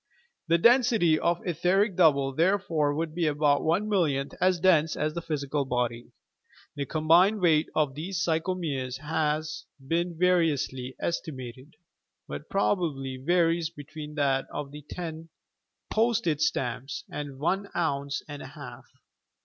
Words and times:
The 0.47 0.57
density 0.57 1.19
of 1.19 1.43
the 1.43 1.51
etheric 1.51 1.95
double, 1.95 2.33
therefore, 2.33 2.91
would 2.95 3.13
be 3.13 3.27
about 3.27 3.63
one 3.63 3.87
millionth 3.87 4.33
as 4.41 4.59
dense 4.59 4.95
as 4.97 5.13
the 5.13 5.21
physical 5.21 5.63
body. 5.63 6.07
The 6.75 6.87
com 6.87 7.07
bined 7.07 7.39
weight 7.39 7.69
of 7.75 7.93
these 7.93 8.17
psychomeres 8.19 8.97
has 8.97 9.65
been 9.79 10.17
variously 10.17 10.95
estimated, 10.99 11.75
but 12.27 12.49
probably 12.49 13.17
varies 13.17 13.69
between 13.69 14.15
that 14.15 14.47
of 14.51 14.73
ten 14.89 15.29
post 15.91 16.27
age 16.27 16.41
stamps 16.41 17.03
and 17.07 17.37
one 17.37 17.67
ounce 17.75 18.23
and 18.27 18.41
a 18.41 18.47
half. 18.47 18.85